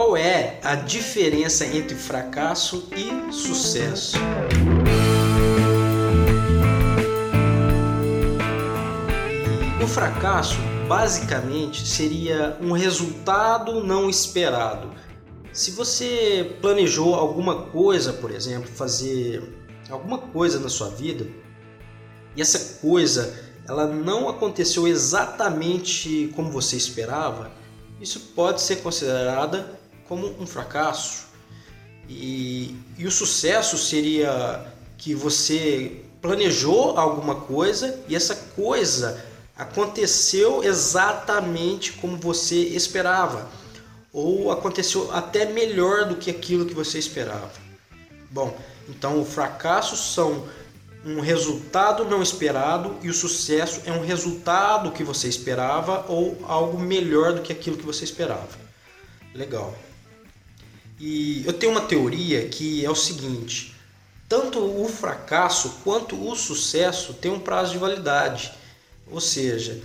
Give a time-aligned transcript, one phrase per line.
[0.00, 4.16] qual é a diferença entre fracasso e sucesso?
[9.78, 10.56] O fracasso
[10.88, 14.90] basicamente seria um resultado não esperado.
[15.52, 19.54] Se você planejou alguma coisa, por exemplo, fazer
[19.90, 21.26] alguma coisa na sua vida
[22.34, 27.50] e essa coisa ela não aconteceu exatamente como você esperava,
[28.00, 29.78] isso pode ser considerada
[30.10, 31.28] como um fracasso.
[32.08, 34.66] E, e o sucesso seria
[34.98, 39.24] que você planejou alguma coisa e essa coisa
[39.56, 43.48] aconteceu exatamente como você esperava,
[44.12, 47.52] ou aconteceu até melhor do que aquilo que você esperava.
[48.32, 50.48] Bom, então o fracasso são
[51.06, 56.80] um resultado não esperado e o sucesso é um resultado que você esperava ou algo
[56.80, 58.58] melhor do que aquilo que você esperava.
[59.32, 59.72] Legal.
[61.00, 63.74] E eu tenho uma teoria que é o seguinte:
[64.28, 68.52] tanto o fracasso quanto o sucesso têm um prazo de validade.
[69.10, 69.82] Ou seja,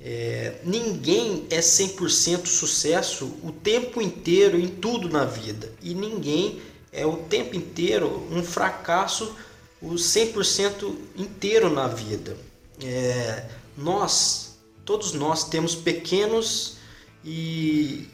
[0.00, 5.72] é, ninguém é 100% sucesso o tempo inteiro em tudo na vida.
[5.82, 9.34] E ninguém é o tempo inteiro um fracasso
[9.80, 12.36] o 100% inteiro na vida.
[12.80, 13.46] É,
[13.76, 16.76] nós, todos nós temos pequenos
[17.24, 18.08] e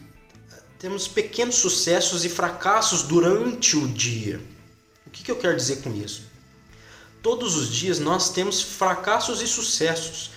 [0.78, 4.40] temos pequenos sucessos e fracassos durante o dia.
[5.06, 6.22] O que, que eu quero dizer com isso?
[7.22, 10.30] Todos os dias nós temos fracassos e sucessos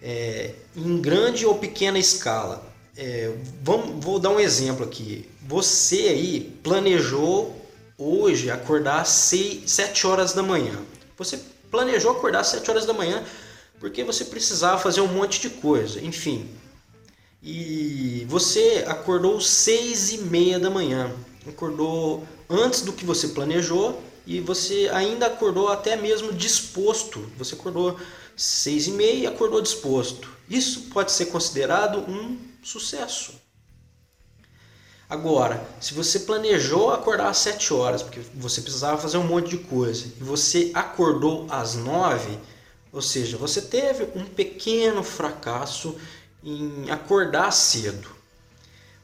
[0.00, 2.64] é, em grande ou pequena escala.
[2.96, 5.28] É, vamos, vou dar um exemplo aqui.
[5.42, 7.60] Você aí planejou
[7.98, 10.78] hoje acordar às 6, 7 horas da manhã.
[11.18, 13.24] Você planejou acordar às 7 horas da manhã
[13.80, 16.48] porque você precisava fazer um monte de coisa, enfim.
[17.48, 21.14] E você acordou 6 e meia da manhã.
[21.46, 27.24] Acordou antes do que você planejou e você ainda acordou até mesmo disposto.
[27.38, 27.96] Você acordou
[28.34, 30.28] seis e meia e acordou disposto.
[30.50, 33.34] Isso pode ser considerado um sucesso.
[35.08, 39.58] Agora, se você planejou acordar às 7 horas, porque você precisava fazer um monte de
[39.58, 42.36] coisa, e você acordou às 9,
[42.92, 45.94] ou seja, você teve um pequeno fracasso
[46.42, 48.08] em acordar cedo.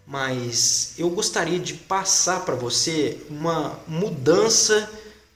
[0.06, 4.91] Mas eu gostaria de passar para você uma mudança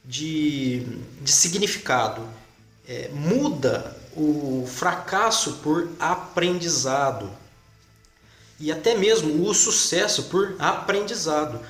[0.04, 0.80] de,
[1.20, 2.22] de significado.
[2.88, 7.30] É, muda o fracasso por aprendizado
[8.58, 11.60] e até mesmo o sucesso por aprendizado,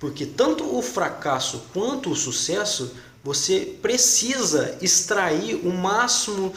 [0.00, 6.52] porque tanto o fracasso quanto o sucesso você precisa extrair o máximo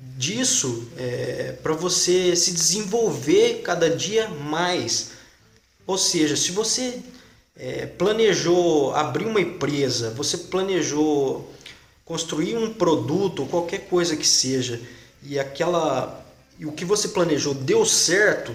[0.00, 5.10] disso é, para você se desenvolver cada dia mais.
[5.86, 7.00] Ou seja, se você
[7.56, 11.52] é, planejou abrir uma empresa, você planejou
[12.04, 14.80] construir um produto qualquer coisa que seja
[15.22, 16.24] e aquela
[16.58, 18.54] e o que você planejou deu certo,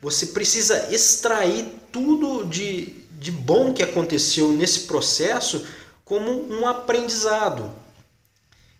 [0.00, 5.64] você precisa extrair tudo de, de bom que aconteceu nesse processo
[6.04, 7.70] como um aprendizado.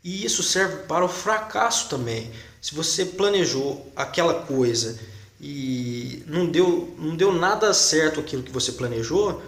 [0.03, 2.31] E isso serve para o fracasso também.
[2.61, 4.99] Se você planejou aquela coisa
[5.41, 9.43] e não deu, não deu nada certo aquilo que você planejou,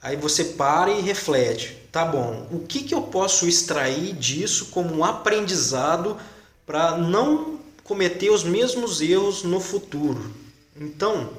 [0.00, 1.76] aí você para e reflete.
[1.90, 6.16] Tá bom, o que, que eu posso extrair disso como um aprendizado
[6.64, 10.34] para não cometer os mesmos erros no futuro?
[10.76, 11.30] Então,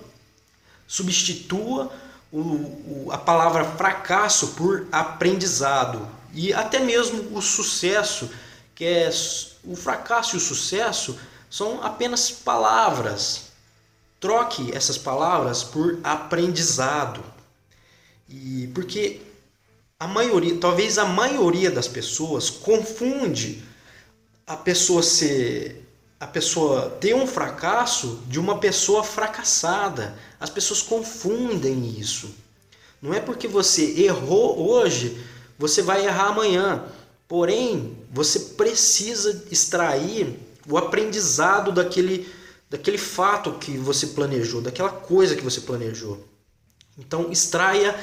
[0.88, 1.92] substitua
[2.34, 8.28] o, o, a palavra fracasso por aprendizado e até mesmo o sucesso,
[8.74, 9.10] que é
[9.64, 11.18] o fracasso e o sucesso
[11.48, 13.52] são apenas palavras.
[14.20, 17.24] Troque essas palavras por aprendizado.
[18.28, 19.22] E porque
[20.00, 23.64] a maioria, talvez a maioria das pessoas confunde
[24.48, 25.83] a pessoa ser
[26.24, 30.16] a pessoa ter um fracasso de uma pessoa fracassada.
[30.40, 32.34] As pessoas confundem isso.
[33.02, 35.18] Não é porque você errou hoje,
[35.60, 36.86] você vai errar amanhã.
[37.28, 42.26] Porém, você precisa extrair o aprendizado daquele,
[42.70, 46.26] daquele fato que você planejou, daquela coisa que você planejou.
[46.98, 47.94] Então, extraia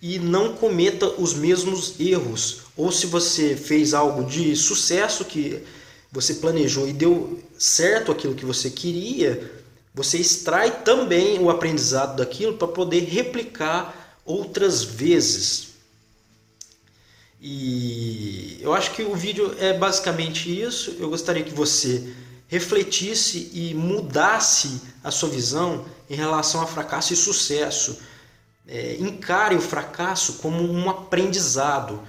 [0.00, 2.60] e não cometa os mesmos erros.
[2.76, 5.64] Ou se você fez algo de sucesso que
[6.12, 9.50] você planejou e deu certo aquilo que você queria,
[9.94, 15.70] você extrai também o aprendizado daquilo para poder replicar outras vezes.
[17.40, 20.96] E eu acho que o vídeo é basicamente isso.
[20.98, 22.12] Eu gostaria que você
[22.48, 27.98] refletisse e mudasse a sua visão em relação a fracasso e sucesso.
[28.70, 32.00] é, encare o fracasso como um aprendizado.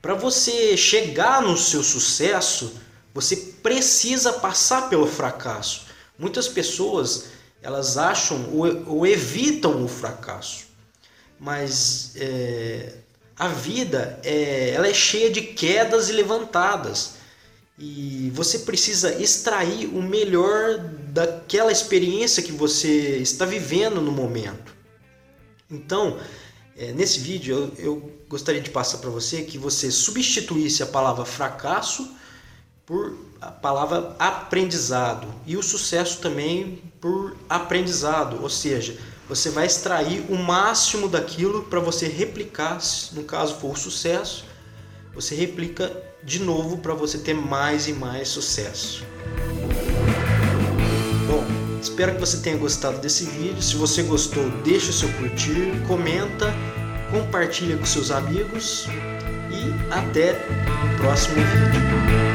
[0.00, 2.74] Para você chegar no seu sucesso,
[3.14, 5.86] você precisa passar pelo fracasso.
[6.18, 7.26] Muitas pessoas
[7.62, 10.66] elas acham ou, ou evitam o fracasso,
[11.40, 12.92] mas é,
[13.38, 17.14] a vida é, ela é cheia de quedas e levantadas
[17.78, 20.78] e você precisa extrair o melhor
[21.08, 24.74] daquela experiência que você está vivendo no momento.
[25.70, 26.20] Então,
[26.76, 31.24] é, nesse vídeo eu, eu gostaria de passar para você que você substituísse a palavra
[31.24, 32.14] fracasso
[32.86, 38.96] por a palavra aprendizado e o sucesso também por aprendizado, ou seja,
[39.28, 42.78] você vai extrair o máximo daquilo para você replicar,
[43.12, 44.44] no caso for o sucesso,
[45.14, 45.90] você replica
[46.22, 49.04] de novo para você ter mais e mais sucesso.
[51.26, 51.44] Bom,
[51.80, 53.62] espero que você tenha gostado desse vídeo.
[53.62, 56.52] Se você gostou, deixa o seu curtir, comenta,
[57.10, 58.86] compartilha com seus amigos
[59.50, 62.33] e até o próximo vídeo.